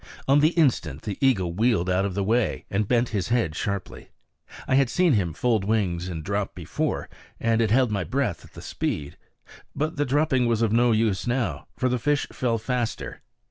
[0.27, 4.09] On the instant the eagle wheeled out of the way and bent his head sharply.
[4.67, 7.07] I had seen him fold wings and drop before,
[7.39, 9.15] and had held my breath at the speed.
[9.75, 13.21] But dropping was of no use now, for the fish fell faster.